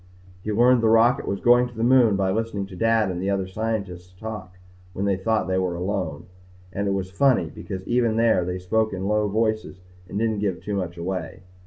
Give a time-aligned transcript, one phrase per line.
[0.43, 3.29] He learned the rocket was going to the moon by listening to Dad and the
[3.29, 4.57] other scientists talk
[4.93, 6.25] when they thought they were alone.
[6.73, 7.51] And it was funny.
[7.53, 9.79] Because even there, they spoke in low voices
[10.09, 11.41] and didn't give too much away.